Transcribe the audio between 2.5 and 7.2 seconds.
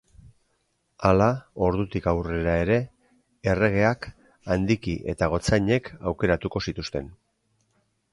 ere, erregeak handiki eta gotzainek aukeratuko zituzten.